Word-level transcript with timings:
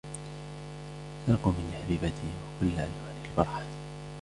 سرقوا 1.27 1.51
مني 1.51 1.83
حبيبتي 1.83 2.27
و 2.33 2.59
كل 2.59 2.67
ألوان 2.67 3.15
الفرحة. 3.25 3.61